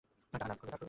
[0.33, 0.77] টাকা ধার করবে?